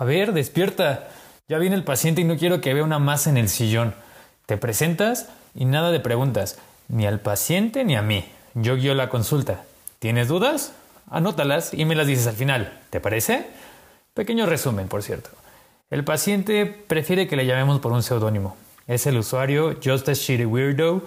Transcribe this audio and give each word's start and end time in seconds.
A 0.00 0.04
ver, 0.04 0.32
despierta. 0.32 1.08
Ya 1.46 1.58
viene 1.58 1.76
el 1.76 1.84
paciente 1.84 2.22
y 2.22 2.24
no 2.24 2.38
quiero 2.38 2.62
que 2.62 2.72
vea 2.72 2.82
una 2.82 2.98
masa 2.98 3.28
en 3.28 3.36
el 3.36 3.50
sillón. 3.50 3.94
Te 4.46 4.56
presentas 4.56 5.28
y 5.54 5.66
nada 5.66 5.90
de 5.90 6.00
preguntas, 6.00 6.58
ni 6.88 7.06
al 7.06 7.20
paciente 7.20 7.84
ni 7.84 7.96
a 7.96 8.02
mí. 8.02 8.24
Yo 8.54 8.76
guío 8.76 8.94
la 8.94 9.10
consulta. 9.10 9.64
¿Tienes 9.98 10.28
dudas? 10.28 10.72
Anótalas 11.10 11.74
y 11.74 11.84
me 11.84 11.96
las 11.96 12.06
dices 12.06 12.26
al 12.26 12.34
final. 12.34 12.80
¿Te 12.88 12.98
parece? 12.98 13.46
Pequeño 14.14 14.46
resumen, 14.46 14.88
por 14.88 15.02
cierto. 15.02 15.28
El 15.90 16.02
paciente 16.02 16.64
prefiere 16.64 17.28
que 17.28 17.36
le 17.36 17.44
llamemos 17.44 17.80
por 17.80 17.92
un 17.92 18.02
seudónimo. 18.02 18.56
Es 18.86 19.06
el 19.06 19.18
usuario 19.18 19.76
Just 19.84 20.08
a 20.08 20.14
Shitty 20.14 20.46
Weirdo. 20.46 21.02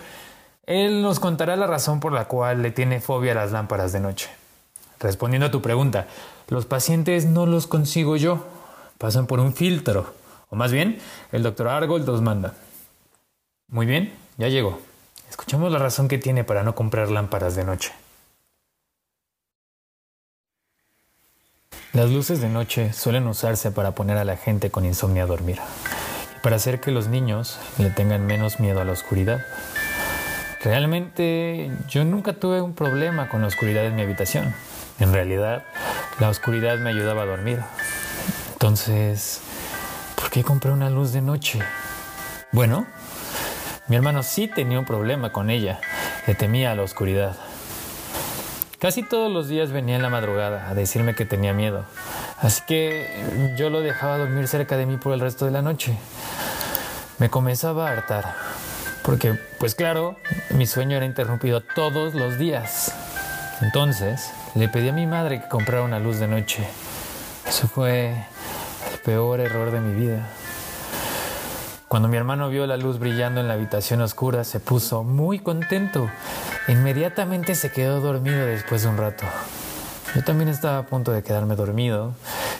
Él 0.67 1.01
nos 1.01 1.19
contará 1.19 1.55
la 1.55 1.65
razón 1.65 1.99
por 1.99 2.13
la 2.13 2.25
cual 2.25 2.61
le 2.61 2.69
tiene 2.69 3.01
fobia 3.01 3.31
a 3.31 3.35
las 3.35 3.51
lámparas 3.51 3.91
de 3.91 4.01
noche. 4.01 4.29
Respondiendo 4.99 5.47
a 5.47 5.51
tu 5.51 5.63
pregunta, 5.63 6.05
los 6.47 6.67
pacientes 6.67 7.25
no 7.25 7.47
los 7.47 7.65
consigo 7.65 8.17
yo, 8.17 8.45
pasan 9.03 9.27
por 9.27 9.41
un 9.41 9.53
filtro, 9.53 10.13
o 10.49 10.55
más 10.55 10.71
bien, 10.71 10.97
el 11.33 11.43
doctor 11.43 11.67
Argold 11.67 12.07
los 12.07 12.21
manda. 12.21 12.53
Muy 13.67 13.85
bien, 13.85 14.13
ya 14.37 14.47
llegó. 14.47 14.79
Escuchemos 15.29 15.73
la 15.73 15.77
razón 15.77 16.07
que 16.07 16.17
tiene 16.17 16.45
para 16.45 16.63
no 16.63 16.73
comprar 16.73 17.11
lámparas 17.11 17.53
de 17.57 17.65
noche. 17.65 17.91
Las 21.91 22.11
luces 22.11 22.39
de 22.39 22.47
noche 22.47 22.93
suelen 22.93 23.27
usarse 23.27 23.71
para 23.71 23.91
poner 23.91 24.17
a 24.17 24.23
la 24.23 24.37
gente 24.37 24.71
con 24.71 24.85
insomnio 24.85 25.23
a 25.23 25.27
dormir 25.27 25.59
y 26.37 26.41
para 26.41 26.55
hacer 26.55 26.79
que 26.79 26.91
los 26.91 27.09
niños 27.09 27.59
le 27.79 27.89
tengan 27.89 28.25
menos 28.25 28.61
miedo 28.61 28.79
a 28.79 28.85
la 28.85 28.93
oscuridad. 28.93 29.45
Realmente 30.63 31.69
yo 31.89 32.05
nunca 32.05 32.31
tuve 32.31 32.61
un 32.61 32.73
problema 32.73 33.27
con 33.27 33.41
la 33.41 33.47
oscuridad 33.47 33.85
en 33.85 33.97
mi 33.97 34.03
habitación. 34.03 34.55
En 35.01 35.11
realidad, 35.11 35.65
la 36.21 36.29
oscuridad 36.29 36.77
me 36.77 36.91
ayudaba 36.91 37.23
a 37.23 37.25
dormir. 37.25 37.59
Entonces, 38.63 39.41
¿por 40.15 40.29
qué 40.29 40.41
compré 40.41 40.71
una 40.71 40.89
luz 40.89 41.11
de 41.11 41.21
noche? 41.21 41.59
Bueno, 42.53 42.87
mi 43.89 43.97
hermano 43.97 44.23
sí 44.23 44.47
tenía 44.47 44.79
un 44.79 44.85
problema 44.85 45.33
con 45.33 45.49
ella. 45.49 45.81
Le 46.27 46.33
temía 46.33 46.71
a 46.71 46.75
la 46.75 46.83
oscuridad. 46.83 47.35
Casi 48.79 49.03
todos 49.03 49.29
los 49.29 49.49
días 49.49 49.71
venía 49.71 49.97
en 49.97 50.01
la 50.01 50.09
madrugada 50.09 50.69
a 50.69 50.75
decirme 50.75 51.13
que 51.13 51.25
tenía 51.25 51.51
miedo. 51.51 51.83
Así 52.39 52.61
que 52.65 53.53
yo 53.57 53.69
lo 53.69 53.81
dejaba 53.81 54.17
dormir 54.17 54.47
cerca 54.47 54.77
de 54.77 54.85
mí 54.85 54.95
por 54.95 55.11
el 55.11 55.19
resto 55.19 55.43
de 55.43 55.51
la 55.51 55.61
noche. 55.61 55.97
Me 57.19 57.29
comenzaba 57.29 57.89
a 57.89 57.91
hartar. 57.91 58.33
Porque, 59.03 59.37
pues 59.59 59.75
claro, 59.75 60.15
mi 60.51 60.67
sueño 60.67 60.95
era 60.95 61.05
interrumpido 61.05 61.59
todos 61.59 62.13
los 62.13 62.37
días. 62.37 62.93
Entonces, 63.59 64.31
le 64.55 64.69
pedí 64.69 64.87
a 64.87 64.93
mi 64.93 65.05
madre 65.05 65.41
que 65.41 65.49
comprara 65.49 65.83
una 65.83 65.99
luz 65.99 66.19
de 66.19 66.29
noche. 66.29 66.65
Eso 67.45 67.67
fue 67.67 68.15
peor 69.03 69.39
error 69.39 69.71
de 69.71 69.79
mi 69.81 69.93
vida. 69.93 70.27
Cuando 71.87 72.07
mi 72.07 72.17
hermano 72.17 72.49
vio 72.49 72.65
la 72.65 72.77
luz 72.77 72.99
brillando 72.99 73.41
en 73.41 73.47
la 73.47 73.53
habitación 73.53 74.01
oscura, 74.01 74.43
se 74.43 74.59
puso 74.59 75.03
muy 75.03 75.39
contento. 75.39 76.09
Inmediatamente 76.67 77.53
se 77.55 77.71
quedó 77.71 78.01
dormido 78.01 78.45
después 78.45 78.83
de 78.83 78.89
un 78.89 78.97
rato. 78.97 79.25
Yo 80.15 80.23
también 80.23 80.49
estaba 80.49 80.79
a 80.79 80.83
punto 80.83 81.11
de 81.11 81.23
quedarme 81.23 81.55
dormido 81.55 82.13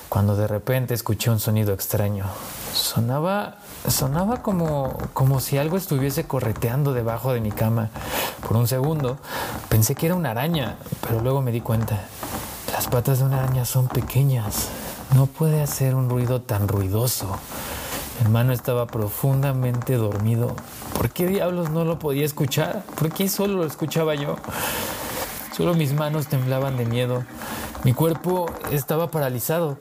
cuando 0.09 0.35
de 0.35 0.47
repente 0.47 0.93
escuché 0.93 1.29
un 1.29 1.39
sonido 1.39 1.73
extraño. 1.73 2.25
Sonaba 2.73 3.55
sonaba 3.89 4.41
como, 4.41 4.97
como 5.13 5.39
si 5.39 5.57
algo 5.57 5.77
estuviese 5.77 6.25
correteando 6.25 6.93
debajo 6.93 7.33
de 7.33 7.41
mi 7.41 7.51
cama. 7.51 7.89
Por 8.47 8.57
un 8.57 8.67
segundo 8.67 9.17
pensé 9.69 9.95
que 9.95 10.07
era 10.07 10.15
una 10.15 10.31
araña, 10.31 10.77
pero 11.01 11.21
luego 11.21 11.41
me 11.41 11.51
di 11.51 11.61
cuenta. 11.61 11.99
Las 12.71 12.87
patas 12.87 13.19
de 13.19 13.25
una 13.25 13.43
araña 13.43 13.65
son 13.65 13.87
pequeñas. 13.87 14.69
No 15.13 15.27
puede 15.27 15.61
hacer 15.61 15.93
un 15.93 16.09
ruido 16.09 16.41
tan 16.41 16.67
ruidoso. 16.67 17.27
Mi 18.17 18.25
hermano 18.25 18.51
estaba 18.51 18.87
profundamente 18.87 19.95
dormido. 19.95 20.55
¿Por 20.95 21.11
qué 21.11 21.27
diablos 21.27 21.69
no 21.69 21.85
lo 21.85 21.99
podía 21.99 22.25
escuchar? 22.25 22.83
¿Por 22.97 23.11
qué 23.11 23.29
solo 23.29 23.57
lo 23.57 23.65
escuchaba 23.65 24.15
yo? 24.15 24.37
Solo 25.55 25.75
mis 25.75 25.93
manos 25.93 26.27
temblaban 26.27 26.77
de 26.77 26.85
miedo. 26.85 27.23
Mi 27.83 27.93
cuerpo 27.93 28.51
estaba 28.71 29.11
paralizado, 29.11 29.77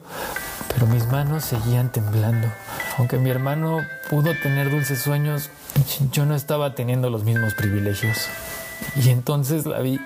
pero 0.71 0.85
mis 0.85 1.07
manos 1.07 1.45
seguían 1.45 1.91
temblando. 1.91 2.47
Aunque 2.99 3.17
mi 3.17 3.31
hermano 3.31 3.79
pudo 4.11 4.33
tener 4.43 4.69
dulces 4.69 5.01
sueños, 5.01 5.49
yo 6.11 6.27
no 6.27 6.35
estaba 6.35 6.75
teniendo 6.75 7.09
los 7.09 7.23
mismos 7.23 7.55
privilegios. 7.55 8.27
Y 8.95 9.09
entonces 9.09 9.65
la 9.65 9.79
vi. 9.79 9.99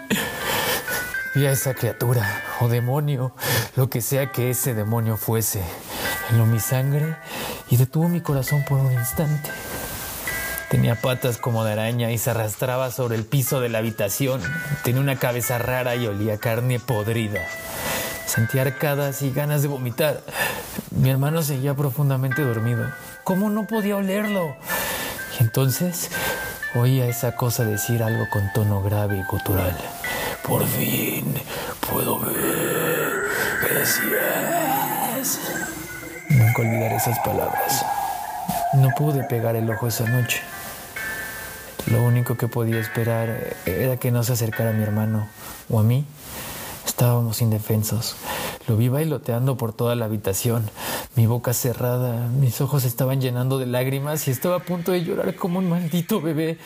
A 1.45 1.51
esa 1.51 1.75
criatura 1.75 2.43
o 2.61 2.67
demonio, 2.67 3.31
lo 3.75 3.91
que 3.91 4.01
sea 4.01 4.31
que 4.31 4.49
ese 4.49 4.73
demonio 4.73 5.17
fuese. 5.17 5.61
Heló 6.29 6.47
mi 6.47 6.59
sangre 6.59 7.15
y 7.69 7.77
detuvo 7.77 8.09
mi 8.09 8.21
corazón 8.21 8.65
por 8.67 8.79
un 8.79 8.91
instante. 8.91 9.51
Tenía 10.71 10.95
patas 10.95 11.37
como 11.37 11.63
de 11.63 11.73
araña 11.73 12.11
y 12.11 12.17
se 12.17 12.31
arrastraba 12.31 12.89
sobre 12.89 13.17
el 13.17 13.23
piso 13.23 13.61
de 13.61 13.69
la 13.69 13.77
habitación. 13.77 14.41
Tenía 14.83 14.99
una 14.99 15.17
cabeza 15.17 15.59
rara 15.59 15.95
y 15.95 16.07
olía 16.07 16.39
carne 16.39 16.79
podrida. 16.79 17.41
Sentía 18.25 18.63
arcadas 18.63 19.21
y 19.21 19.31
ganas 19.31 19.61
de 19.61 19.67
vomitar. 19.67 20.23
Mi 20.89 21.11
hermano 21.11 21.43
seguía 21.43 21.75
profundamente 21.75 22.41
dormido. 22.41 22.83
¿Cómo 23.23 23.51
no 23.51 23.67
podía 23.67 23.95
olerlo? 23.95 24.55
Y 25.39 25.43
entonces 25.43 26.09
oía 26.73 27.05
esa 27.05 27.35
cosa 27.35 27.63
decir 27.63 28.01
algo 28.01 28.27
con 28.31 28.51
tono 28.53 28.81
grave 28.81 29.17
y 29.17 29.23
gutural. 29.23 29.77
Por 30.47 30.65
fin 30.65 31.25
puedo 31.91 32.19
ver. 32.19 33.23
Gracias. 33.69 35.39
Nunca 36.29 36.61
olvidaré 36.61 36.95
esas 36.95 37.19
palabras. 37.19 37.85
No 38.73 38.89
pude 38.97 39.23
pegar 39.23 39.55
el 39.55 39.69
ojo 39.69 39.87
esa 39.87 40.05
noche. 40.05 40.41
Lo 41.87 42.03
único 42.03 42.35
que 42.35 42.47
podía 42.47 42.79
esperar 42.79 43.55
era 43.65 43.97
que 43.97 44.11
no 44.11 44.23
se 44.23 44.33
acercara 44.33 44.71
a 44.71 44.73
mi 44.73 44.83
hermano 44.83 45.27
o 45.69 45.79
a 45.79 45.83
mí 45.83 46.05
Estábamos 46.97 47.43
indefensos. 47.43 48.15
Lo 48.67 48.75
vi 48.75 48.89
bailoteando 48.89 49.55
por 49.55 49.71
toda 49.71 49.93
la 49.93 50.05
habitación, 50.05 50.67
mi 51.15 51.27
boca 51.27 51.53
cerrada, 51.53 52.27
mis 52.29 52.59
ojos 52.59 52.85
estaban 52.85 53.21
llenando 53.21 53.59
de 53.59 53.67
lágrimas 53.67 54.27
y 54.27 54.31
estaba 54.31 54.55
a 54.55 54.59
punto 54.59 54.93
de 54.93 55.03
llorar 55.03 55.35
como 55.35 55.59
un 55.59 55.69
maldito 55.69 56.21
bebé. 56.21 56.57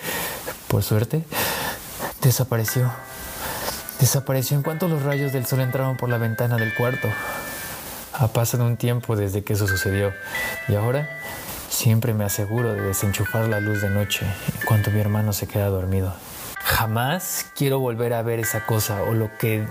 Por 0.70 0.84
suerte, 0.84 1.24
desapareció. 2.22 2.90
Desapareció 4.02 4.58
en 4.58 4.64
cuanto 4.64 4.88
los 4.88 5.04
rayos 5.04 5.32
del 5.32 5.46
sol 5.46 5.60
entraban 5.60 5.96
por 5.96 6.10
la 6.10 6.18
ventana 6.18 6.58
del 6.58 6.74
cuarto. 6.74 7.08
Ha 8.14 8.30
pasado 8.30 8.66
un 8.66 8.76
tiempo 8.76 9.16
desde 9.16 9.44
que 9.44 9.54
eso 9.54 9.68
sucedió 9.68 10.12
y 10.68 10.74
ahora 10.74 11.20
siempre 11.70 12.16
me 12.16 12.26
aseguro 12.26 12.74
de 12.74 12.82
desenchufar 12.82 13.48
la 13.48 13.60
luz 13.60 13.84
de 13.84 13.92
noche 13.92 14.26
en 14.26 14.66
cuanto 14.66 14.90
mi 14.90 15.00
hermano 15.00 15.34
se 15.34 15.46
queda 15.46 15.68
dormido. 15.68 16.16
Jamás 16.64 17.46
quiero 17.56 17.78
volver 17.78 18.14
a 18.14 18.24
ver 18.24 18.40
esa 18.40 18.66
cosa 18.66 19.04
o 19.04 19.14
lo 19.14 19.30
que 19.38 19.68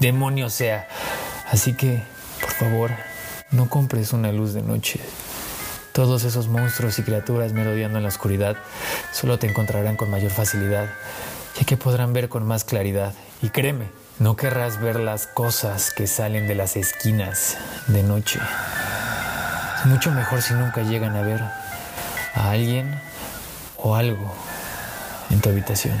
demonio 0.00 0.48
sea. 0.48 0.88
Así 1.52 1.74
que, 1.74 2.02
por 2.40 2.52
favor, 2.52 2.90
no 3.50 3.68
compres 3.68 4.14
una 4.14 4.32
luz 4.32 4.54
de 4.54 4.62
noche. 4.62 5.00
Todos 5.92 6.24
esos 6.24 6.48
monstruos 6.48 6.98
y 6.98 7.02
criaturas 7.02 7.52
merodeando 7.52 7.98
en 7.98 8.04
la 8.04 8.08
oscuridad 8.08 8.56
solo 9.12 9.38
te 9.38 9.46
encontrarán 9.46 9.96
con 9.96 10.10
mayor 10.10 10.30
facilidad, 10.30 10.88
ya 11.58 11.66
que 11.66 11.76
podrán 11.76 12.14
ver 12.14 12.30
con 12.30 12.46
más 12.46 12.64
claridad. 12.64 13.12
Y 13.42 13.50
créeme, 13.50 13.90
no 14.18 14.34
querrás 14.34 14.80
ver 14.80 14.98
las 14.98 15.26
cosas 15.26 15.92
que 15.92 16.06
salen 16.06 16.46
de 16.48 16.54
las 16.54 16.76
esquinas 16.76 17.58
de 17.88 18.02
noche. 18.02 18.40
Es 19.78 19.86
mucho 19.86 20.10
mejor 20.10 20.40
si 20.40 20.54
nunca 20.54 20.82
llegan 20.82 21.16
a 21.16 21.22
ver 21.22 21.42
a 22.34 22.50
alguien 22.50 22.98
o 23.76 23.94
algo 23.94 24.34
en 25.30 25.40
tu 25.40 25.50
habitación. 25.50 26.00